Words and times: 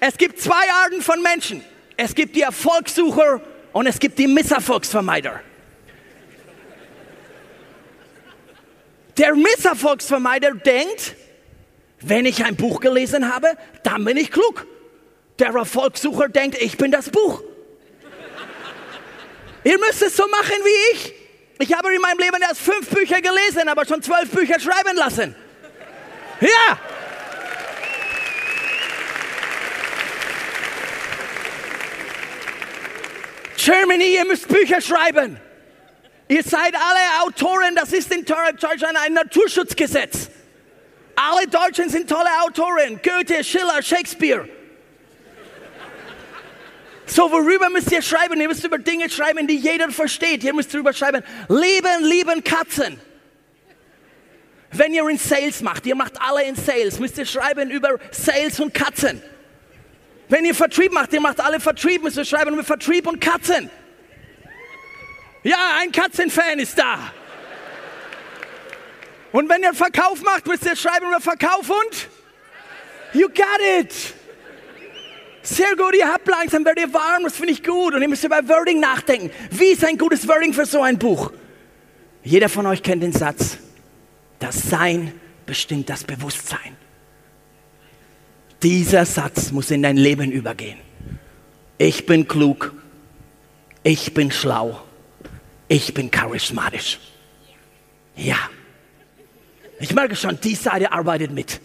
Es 0.00 0.16
gibt 0.16 0.40
zwei 0.40 0.70
Arten 0.82 1.02
von 1.02 1.22
Menschen. 1.22 1.62
Es 1.96 2.14
gibt 2.14 2.34
die 2.34 2.42
Erfolgssucher 2.42 3.42
und 3.72 3.86
es 3.86 3.98
gibt 3.98 4.18
die 4.18 4.26
Misserfolgsvermeider. 4.26 5.40
Der 9.18 9.34
Misserfolgsvermeider 9.34 10.54
denkt, 10.54 11.14
wenn 12.00 12.24
ich 12.24 12.42
ein 12.42 12.56
Buch 12.56 12.80
gelesen 12.80 13.32
habe, 13.32 13.48
dann 13.82 14.02
bin 14.04 14.16
ich 14.16 14.30
klug. 14.30 14.66
Der 15.38 15.48
Erfolgssucher 15.48 16.30
denkt, 16.30 16.60
ich 16.60 16.78
bin 16.78 16.90
das 16.90 17.10
Buch. 17.10 17.42
Ihr 19.62 19.78
müsst 19.78 20.00
es 20.00 20.16
so 20.16 20.26
machen 20.28 20.56
wie 20.64 20.94
ich. 20.94 21.14
Ich 21.58 21.74
habe 21.74 21.94
in 21.94 22.00
meinem 22.00 22.18
Leben 22.18 22.40
erst 22.40 22.62
fünf 22.62 22.88
Bücher 22.88 23.20
gelesen, 23.20 23.68
aber 23.68 23.84
schon 23.84 24.02
zwölf 24.02 24.30
Bücher 24.30 24.58
schreiben 24.58 24.96
lassen. 24.96 25.34
Ja! 26.40 26.78
Germany, 33.62 34.14
ihr 34.14 34.24
müsst 34.24 34.48
Bücher 34.48 34.80
schreiben. 34.80 35.38
Ihr 36.28 36.42
seid 36.42 36.74
alle 36.74 37.24
Autoren, 37.24 37.74
das 37.74 37.92
ist 37.92 38.10
in 38.14 38.24
Deutschland 38.24 38.96
ein 38.96 39.12
Naturschutzgesetz. 39.12 40.30
Alle 41.14 41.46
Deutschen 41.46 41.90
sind 41.90 42.08
tolle 42.08 42.30
Autoren. 42.42 43.00
Goethe, 43.02 43.44
Schiller, 43.44 43.82
Shakespeare. 43.82 44.48
So, 47.04 47.30
worüber 47.30 47.68
müsst 47.68 47.90
ihr 47.92 48.00
schreiben? 48.00 48.40
Ihr 48.40 48.48
müsst 48.48 48.64
über 48.64 48.78
Dinge 48.78 49.10
schreiben, 49.10 49.46
die 49.46 49.56
jeder 49.56 49.90
versteht. 49.90 50.44
Ihr 50.44 50.54
müsst 50.54 50.72
darüber 50.72 50.92
schreiben, 50.92 51.22
lieben, 51.48 52.04
lieben 52.04 52.44
Katzen. 52.44 53.00
Wenn 54.70 54.94
ihr 54.94 55.06
in 55.08 55.18
Sales 55.18 55.60
macht, 55.60 55.84
ihr 55.84 55.96
macht 55.96 56.14
alle 56.20 56.44
in 56.44 56.54
Sales, 56.54 57.00
müsst 57.00 57.18
ihr 57.18 57.26
schreiben 57.26 57.70
über 57.70 57.98
Sales 58.12 58.60
und 58.60 58.72
Katzen. 58.72 59.20
Wenn 60.30 60.44
ihr 60.44 60.54
Vertrieb 60.54 60.92
macht, 60.92 61.12
ihr 61.12 61.20
macht 61.20 61.40
alle 61.40 61.58
Vertrieb, 61.58 62.04
müsst 62.04 62.16
ihr 62.16 62.24
schreiben 62.24 62.54
über 62.54 62.62
Vertrieb 62.62 63.08
und 63.08 63.20
Katzen. 63.20 63.68
Ja, 65.42 65.78
ein 65.80 65.90
Katzenfan 65.90 66.60
ist 66.60 66.78
da. 66.78 67.12
Und 69.32 69.48
wenn 69.48 69.62
ihr 69.62 69.74
Verkauf 69.74 70.22
macht, 70.22 70.46
müsst 70.46 70.64
ihr 70.64 70.76
schreiben 70.76 71.08
über 71.08 71.20
Verkauf 71.20 71.68
und 71.68 72.08
You 73.12 73.26
got 73.28 73.60
it. 73.80 73.92
Sehr 75.42 75.74
gut, 75.74 75.96
ihr 75.96 76.06
habt 76.06 76.28
langsam, 76.28 76.64
werdet 76.64 76.86
ihr 76.86 76.94
warm, 76.94 77.24
das 77.24 77.34
finde 77.34 77.52
ich 77.52 77.64
gut. 77.64 77.94
Und 77.94 78.02
ihr 78.02 78.08
müsst 78.08 78.22
über 78.22 78.46
Wording 78.48 78.78
nachdenken. 78.78 79.32
Wie 79.50 79.72
ist 79.72 79.84
ein 79.84 79.98
gutes 79.98 80.28
Wording 80.28 80.52
für 80.52 80.64
so 80.64 80.80
ein 80.82 80.96
Buch? 80.96 81.32
Jeder 82.22 82.48
von 82.48 82.66
euch 82.66 82.84
kennt 82.84 83.02
den 83.02 83.12
Satz, 83.12 83.58
das 84.38 84.70
Sein 84.70 85.12
bestimmt 85.44 85.90
das 85.90 86.04
Bewusstsein. 86.04 86.76
Dieser 88.62 89.06
Satz 89.06 89.52
muss 89.52 89.70
in 89.70 89.82
dein 89.82 89.96
Leben 89.96 90.30
übergehen. 90.30 90.78
Ich 91.78 92.04
bin 92.04 92.28
klug, 92.28 92.74
ich 93.82 94.12
bin 94.12 94.30
schlau, 94.30 94.82
ich 95.68 95.94
bin 95.94 96.10
charismatisch. 96.10 96.98
Ja. 98.16 98.36
Ich 99.78 99.94
merke 99.94 100.14
schon, 100.14 100.38
die 100.40 100.54
Seite 100.54 100.92
arbeitet 100.92 101.30
mit. 101.30 101.58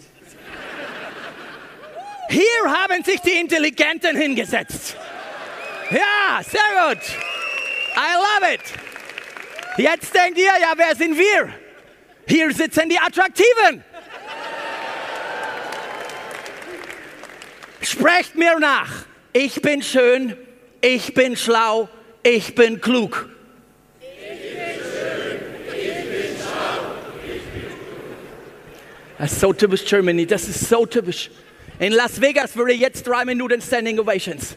Hier 2.30 2.64
haben 2.64 3.04
sich 3.04 3.20
die 3.20 3.38
Intelligenten 3.40 4.16
hingesetzt. 4.16 4.96
Ja, 5.90 6.40
sehr 6.42 6.88
gut. 6.88 7.02
I 7.94 8.14
love 8.16 8.54
it. 8.54 8.62
Jetzt 9.76 10.14
denkt 10.14 10.38
ihr, 10.38 10.44
ja, 10.44 10.72
wer 10.76 10.96
sind 10.96 11.16
wir? 11.16 11.52
Hier 12.26 12.52
sitzen 12.52 12.88
die 12.88 12.98
Attraktiven. 12.98 13.84
Sprecht 17.86 18.34
mir 18.34 18.58
nach. 18.58 19.04
Ich 19.32 19.62
bin 19.62 19.80
schön, 19.80 20.36
ich 20.80 21.14
bin 21.14 21.36
schlau, 21.36 21.88
ich 22.24 22.52
bin 22.56 22.80
klug. 22.80 23.28
Das 29.18 29.30
ist 29.30 29.40
so 29.40 29.52
typisch 29.52 29.84
Germany, 29.84 30.26
das 30.26 30.48
ist 30.48 30.68
so 30.68 30.84
typisch. 30.84 31.30
In 31.78 31.92
Las 31.92 32.20
Vegas 32.20 32.56
würde 32.56 32.72
jetzt 32.72 33.06
drei 33.06 33.24
Minuten 33.24 33.62
Standing 33.62 34.00
Ovations. 34.00 34.56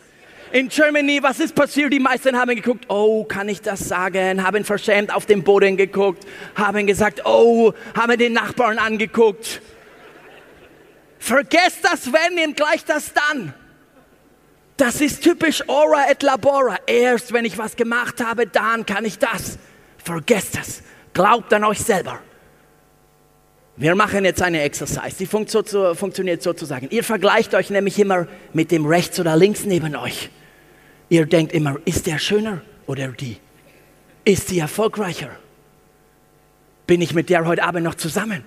In 0.51 0.67
Germany, 0.67 1.21
was 1.21 1.39
ist 1.39 1.53
passiert? 1.53 1.93
Die 1.93 1.99
meisten 1.99 2.35
haben 2.35 2.55
geguckt, 2.55 2.85
oh, 2.87 3.25
kann 3.25 3.47
ich 3.47 3.61
das 3.61 3.87
sagen? 3.87 4.43
Haben 4.43 4.65
verschämt 4.65 5.13
auf 5.13 5.27
den 5.27 5.43
Boden 5.43 5.77
geguckt, 5.77 6.25
haben 6.55 6.87
gesagt, 6.87 7.23
oh, 7.25 7.73
haben 7.93 8.17
den 8.17 8.33
Nachbarn 8.33 8.79
angeguckt. 8.79 9.61
Vergesst 11.19 11.79
das 11.83 12.11
Wenn, 12.11 12.35
nehmt 12.35 12.57
gleich 12.57 12.83
das 12.85 13.13
Dann. 13.13 13.53
Das 14.77 15.01
ist 15.01 15.21
typisch 15.21 15.61
Ora 15.67 16.09
et 16.09 16.23
Labora. 16.23 16.77
Erst 16.87 17.33
wenn 17.33 17.43
ich 17.43 17.57
was 17.57 17.75
gemacht 17.75 18.23
habe, 18.23 18.47
dann 18.47 18.85
kann 18.85 19.03
ich 19.03 19.19
das. 19.19 19.59
Vergesst 20.03 20.57
das. 20.57 20.81
Glaubt 21.13 21.53
an 21.53 21.65
euch 21.65 21.79
selber. 21.79 22.19
Wir 23.75 23.95
machen 23.95 24.25
jetzt 24.25 24.41
eine 24.41 24.61
Exercise, 24.61 25.17
die 25.19 25.25
funktioniert 25.25 26.41
sozusagen. 26.41 26.89
Ihr 26.89 27.03
vergleicht 27.03 27.53
euch 27.55 27.69
nämlich 27.69 27.99
immer 27.99 28.27
mit 28.53 28.71
dem 28.71 28.85
rechts 28.85 29.19
oder 29.19 29.35
links 29.35 29.65
neben 29.65 29.95
euch. 29.95 30.29
Ihr 31.09 31.25
denkt 31.25 31.53
immer, 31.53 31.77
ist 31.85 32.05
der 32.07 32.17
schöner 32.17 32.61
oder 32.87 33.09
die? 33.09 33.37
Ist 34.25 34.49
sie 34.49 34.59
erfolgreicher? 34.59 35.29
Bin 36.87 37.01
ich 37.01 37.13
mit 37.13 37.29
der 37.29 37.45
heute 37.45 37.63
Abend 37.63 37.83
noch 37.83 37.95
zusammen? 37.95 38.43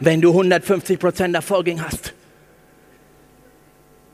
Wenn 0.00 0.20
du 0.20 0.30
150 0.30 0.98
Prozent 0.98 1.34
Erfolg 1.34 1.68
hast. 1.80 2.14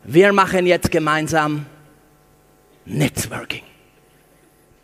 Wir 0.05 0.33
machen 0.33 0.67
jetzt 0.67 0.91
gemeinsam 0.91 1.67
Networking. 2.85 3.63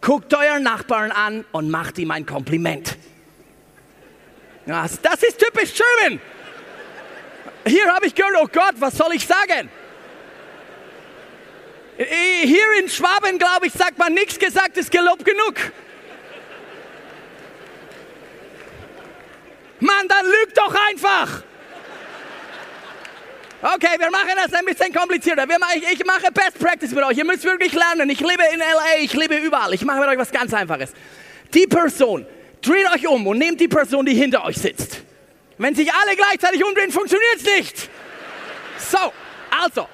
Guckt 0.01 0.33
euren 0.35 0.63
Nachbarn 0.63 1.13
an 1.13 1.45
und 1.53 1.71
macht 1.71 1.99
ihm 1.99 2.11
ein 2.11 2.25
Kompliment. 2.25 2.97
Das, 4.67 5.23
ist 5.23 5.39
typisch 5.39 5.75
German. 5.75 6.21
Hier 7.67 7.93
habe 7.93 8.07
ich 8.07 8.15
gehört, 8.15 8.35
oh 8.41 8.49
Gott, 8.51 8.75
was 8.79 8.97
soll 8.97 9.13
ich 9.15 9.27
sagen? 9.27 9.69
Hier 11.97 12.67
in 12.81 12.89
Schwaben, 12.89 13.39
glaube 13.39 13.67
ich, 13.67 13.73
sagt 13.73 13.99
man 13.99 14.15
nichts 14.15 14.39
gesagt, 14.39 14.79
ist 14.79 14.91
gelobt 14.91 15.25
genug. 15.25 15.55
Mann, 19.81 20.09
dann 20.09 20.27
lügt 20.27 20.57
doch 20.57 20.75
einfach. 20.89 21.43
Okay, 23.63 23.99
wir 23.99 24.11
machen 24.11 24.31
das 24.37 24.53
ein 24.55 24.65
bisschen 24.65 24.93
komplizierter. 24.93 25.47
Machen, 25.47 25.83
ich 25.93 26.05
mache 26.07 26.33
Best 26.33 26.59
Practice 26.59 26.93
mit 26.93 27.05
euch. 27.05 27.19
Ihr 27.19 27.27
müsst 27.27 27.45
wirklich 27.45 27.73
lernen. 27.73 28.09
Ich 28.09 28.21
lebe 28.21 28.43
in 28.55 28.59
LA, 28.59 29.03
ich 29.03 29.13
lebe 29.13 29.37
überall. 29.37 29.75
Ich 29.75 29.85
mache 29.85 30.01
mit 30.01 30.09
euch 30.09 30.19
was 30.19 30.31
ganz 30.31 30.55
Einfaches. 30.55 30.93
Die 31.53 31.67
Person, 31.67 32.25
dreht 32.63 32.87
euch 32.95 33.07
um 33.07 33.27
und 33.27 33.39
nehmt 33.39 33.61
die 33.61 33.69
Person, 33.69 34.07
die 34.07 34.15
hinter 34.15 34.45
euch 34.45 34.57
sitzt. 34.57 35.03
Wenn 35.59 35.75
sich 35.75 35.93
alle 35.93 36.17
gleichzeitig 36.17 36.65
umdrehen, 36.65 36.91
funktioniert 36.91 37.37
es 37.37 37.45
nicht. 37.45 37.91
So, 38.79 39.13
also, 39.63 39.87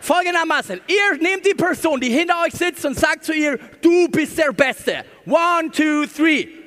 folgendermaßen. 0.00 0.82
Ihr 0.86 1.18
nehmt 1.18 1.46
die 1.46 1.54
Person, 1.54 2.00
die 2.00 2.10
hinter 2.10 2.42
euch 2.42 2.52
sitzt 2.52 2.84
und 2.84 2.98
sagt 2.98 3.24
zu 3.24 3.32
ihr, 3.32 3.58
du 3.80 4.06
bist 4.08 4.36
der 4.36 4.52
Beste. 4.52 5.02
One, 5.24 5.70
two, 5.70 6.04
three. 6.14 6.63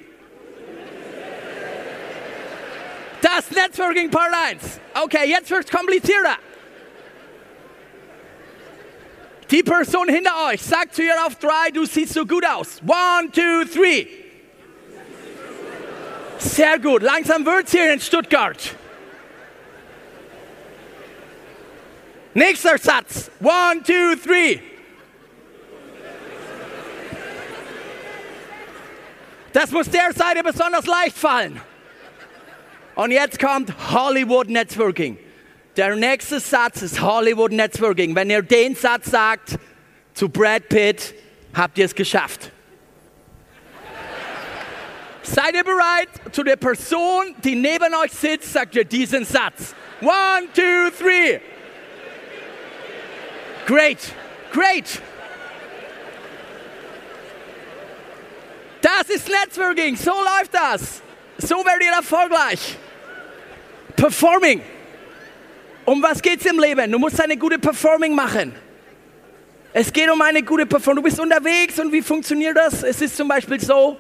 Das 3.22 3.50
Networking 3.52 4.10
Part 4.10 4.34
1. 4.34 4.80
Okay, 5.04 5.30
jetzt 5.30 5.50
wird 5.50 5.66
es 5.66 5.72
komplizierter. 5.72 6.38
Die 9.50 9.64
Person 9.64 10.10
hinter 10.10 10.48
euch 10.48 10.62
sagt 10.62 10.96
zu 10.96 11.04
ihr 11.04 11.26
auf 11.26 11.36
drei, 11.36 11.72
du 11.72 11.86
siehst 11.86 12.14
so 12.14 12.26
gut 12.26 12.46
aus. 12.46 12.82
One, 12.86 13.32
two, 13.32 13.64
three. 13.74 14.06
Sehr 16.38 16.78
gut, 16.80 17.02
langsam 17.02 17.46
wird 17.46 17.68
es 17.68 17.72
hier 17.72 17.94
in 17.94 18.00
Stuttgart. 18.00 18.76
Nächster 22.34 22.78
Satz. 22.78 23.32
One, 23.40 23.82
two, 23.84 24.16
three. 24.24 24.60
Das 29.54 29.72
muss 29.72 29.90
der 29.90 30.14
Seite 30.14 30.44
besonders 30.44 30.86
leicht 30.86 31.18
fallen. 31.18 31.60
Und 32.98 33.12
jetzt 33.12 33.38
kommt 33.38 33.72
Hollywood 33.92 34.50
Networking. 34.50 35.20
Der 35.76 35.96
nächste 35.96 36.40
Satz 36.40 36.82
ist 36.82 37.00
Hollywood 37.00 37.52
Networking. 37.52 38.16
Wenn 38.16 38.32
ihr 38.32 38.42
den 38.42 38.76
Satz 38.76 39.12
sagt 39.12 39.60
zu 40.16 40.28
Brad 40.30 40.68
Pitt, 40.68 41.14
habt 41.54 41.78
ihr 41.78 41.86
es 41.86 41.94
geschafft. 41.94 42.52
Seid 45.22 45.54
ihr 45.54 45.64
bereit? 45.64 46.10
Zu 46.32 46.42
der 46.42 46.56
Person, 46.56 47.36
die 47.44 47.54
neben 47.54 47.94
euch 47.94 48.12
sitzt, 48.14 48.54
sagt 48.54 48.76
ihr 48.76 48.84
diesen 48.84 49.26
Satz. 49.26 49.76
One, 50.02 50.48
two, 50.56 50.90
three. 50.98 51.40
Great, 53.68 54.00
great. 54.52 55.04
Das 58.82 59.04
ist 59.16 59.30
Networking, 59.30 59.96
so 59.96 60.14
läuft 60.14 60.52
das. 60.52 61.04
So 61.38 61.58
werdet 61.58 61.84
ihr 61.84 61.94
erfolgreich. 61.94 62.78
Performing. 63.98 64.62
Um 65.86 66.02
was 66.02 66.22
geht 66.22 66.40
es 66.40 66.46
im 66.46 66.60
Leben? 66.60 66.90
Du 66.92 67.00
musst 67.00 67.20
eine 67.20 67.36
gute 67.36 67.60
Performing 67.60 68.16
machen. 68.16 68.54
Es 69.74 69.92
geht 69.92 70.10
um 70.10 70.22
eine 70.22 70.44
gute 70.44 70.66
Performing. 70.66 71.04
Du 71.04 71.10
bist 71.10 71.20
unterwegs 71.20 71.78
und 71.80 71.92
wie 71.92 72.02
funktioniert 72.02 72.56
das? 72.56 72.84
Es 72.84 73.02
ist 73.02 73.18
zum 73.18 73.28
Beispiel 73.28 73.60
so, 73.60 73.98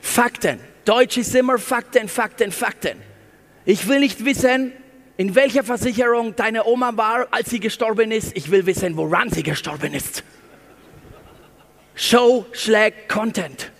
Fakten. 0.00 0.60
Deutsch 0.84 1.18
ist 1.18 1.34
immer 1.34 1.58
Fakten, 1.58 2.08
Fakten, 2.08 2.52
Fakten. 2.52 3.02
Ich 3.64 3.86
will 3.88 4.00
nicht 4.00 4.24
wissen, 4.24 4.72
in 5.16 5.34
welcher 5.34 5.62
Versicherung 5.62 6.34
deine 6.34 6.64
Oma 6.64 6.96
war, 6.96 7.28
als 7.30 7.50
sie 7.50 7.60
gestorben 7.60 8.10
ist. 8.10 8.36
Ich 8.36 8.50
will 8.50 8.64
wissen, 8.66 8.96
woran 8.96 9.30
sie 9.30 9.42
gestorben 9.42 9.92
ist. 9.92 10.24
Show 11.94 12.46
schlägt 12.52 13.08
Content. 13.08 13.70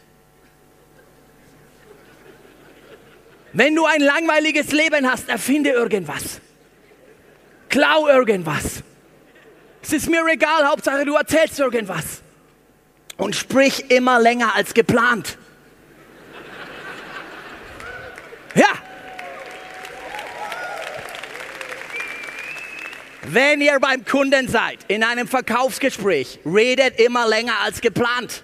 Wenn 3.52 3.74
du 3.74 3.84
ein 3.84 4.00
langweiliges 4.00 4.72
Leben 4.72 5.10
hast, 5.10 5.28
erfinde 5.28 5.70
irgendwas. 5.70 6.40
Klau 7.68 8.08
irgendwas. 8.08 8.82
Es 9.82 9.92
ist 9.92 10.08
mir 10.08 10.24
egal, 10.26 10.68
Hauptsache 10.68 11.04
du 11.04 11.14
erzählst 11.14 11.58
irgendwas. 11.58 12.22
Und 13.16 13.34
sprich 13.34 13.90
immer 13.90 14.20
länger 14.20 14.54
als 14.54 14.72
geplant. 14.72 15.36
Ja. 18.54 18.72
Wenn 23.22 23.60
ihr 23.60 23.78
beim 23.78 24.04
Kunden 24.04 24.48
seid, 24.48 24.78
in 24.88 25.04
einem 25.04 25.28
Verkaufsgespräch, 25.28 26.40
redet 26.44 26.98
immer 26.98 27.28
länger 27.28 27.60
als 27.62 27.80
geplant. 27.80 28.42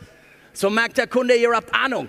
So 0.52 0.70
merkt 0.70 0.98
der 0.98 1.06
Kunde, 1.06 1.34
ihr 1.34 1.50
habt 1.52 1.74
Ahnung. 1.74 2.08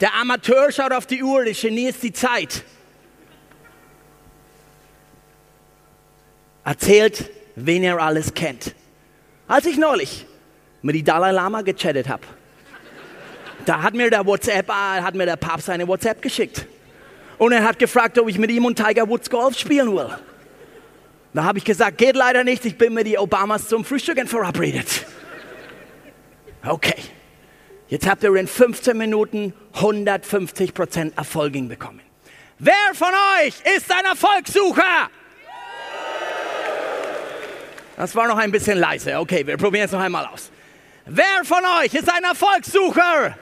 Der 0.00 0.14
Amateur 0.14 0.72
schaut 0.72 0.92
auf 0.92 1.06
die 1.06 1.22
Uhr, 1.22 1.44
der 1.44 1.54
Genie 1.54 1.88
ist 1.88 2.02
die 2.02 2.12
Zeit. 2.12 2.64
Erzählt, 6.64 7.30
wen 7.56 7.82
ihr 7.82 8.00
alles 8.00 8.34
kennt. 8.34 8.74
Als 9.46 9.66
ich 9.66 9.76
neulich 9.76 10.26
mit 10.82 10.96
die 10.96 11.04
Dalai 11.04 11.30
Lama 11.30 11.62
gechattet 11.62 12.08
habe, 12.08 12.22
da 13.66 13.82
hat 13.82 13.94
mir 13.94 14.10
der 14.10 14.26
WhatsApp, 14.26 14.68
äh, 14.68 14.72
hat 14.72 15.14
mir 15.14 15.26
der 15.26 15.36
Papst 15.36 15.66
seine 15.66 15.86
WhatsApp 15.86 16.20
geschickt. 16.20 16.66
Und 17.38 17.52
er 17.52 17.64
hat 17.64 17.78
gefragt, 17.78 18.18
ob 18.18 18.28
ich 18.28 18.38
mit 18.38 18.50
ihm 18.50 18.64
und 18.64 18.76
Tiger 18.76 19.08
Woods 19.08 19.30
Golf 19.30 19.58
spielen 19.58 19.94
will. 19.94 20.08
Da 21.32 21.44
habe 21.44 21.58
ich 21.58 21.64
gesagt, 21.64 21.98
geht 21.98 22.14
leider 22.14 22.44
nicht, 22.44 22.64
ich 22.64 22.78
bin 22.78 22.94
mit 22.94 23.06
die 23.06 23.18
Obamas 23.18 23.68
zum 23.68 23.84
Frühstücken 23.84 24.26
verabredet. 24.26 25.04
Okay, 26.64 26.96
jetzt 27.88 28.08
habt 28.08 28.22
ihr 28.22 28.34
in 28.36 28.46
15 28.46 28.96
Minuten 28.96 29.52
150% 29.74 31.16
Erfolg 31.16 31.52
bekommen. 31.68 32.00
Wer 32.58 32.94
von 32.94 33.12
euch 33.40 33.54
ist 33.76 33.90
ein 33.90 34.04
Erfolgssucher? 34.04 35.10
Das 37.96 38.14
war 38.14 38.26
noch 38.28 38.38
ein 38.38 38.50
bisschen 38.50 38.78
leise. 38.78 39.18
Okay, 39.18 39.46
wir 39.46 39.56
probieren 39.56 39.86
es 39.86 39.92
noch 39.92 40.00
einmal 40.00 40.26
aus. 40.26 40.50
Wer 41.06 41.44
von 41.44 41.62
euch 41.82 41.94
ist 41.94 42.10
ein 42.10 42.24
Erfolgssucher? 42.24 43.36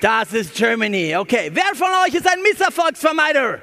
Das 0.00 0.32
ist 0.32 0.54
Germany. 0.54 1.16
Okay. 1.16 1.50
Wer 1.52 1.74
von 1.74 1.88
euch 2.06 2.14
ist 2.14 2.26
ein 2.26 2.40
Misserfolgsvermeider? 2.42 3.58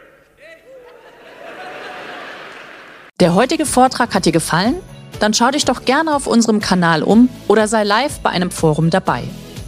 Der 3.19 3.33
heutige 3.33 3.65
Vortrag 3.65 4.13
hat 4.13 4.25
dir 4.25 4.31
gefallen? 4.31 4.75
Dann 5.19 5.33
schau 5.33 5.49
dich 5.49 5.65
doch 5.65 5.85
gerne 5.85 6.15
auf 6.15 6.27
unserem 6.27 6.59
Kanal 6.59 7.01
um 7.01 7.29
oder 7.47 7.67
sei 7.67 7.83
live 7.83 8.19
bei 8.19 8.29
einem 8.29 8.51
Forum 8.51 8.91
dabei. 8.91 9.23